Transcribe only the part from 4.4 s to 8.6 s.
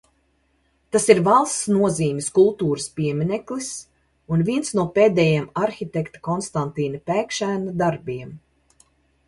viens no pēdējiem arhitekta Konstantīna Pēkšēna darbiem.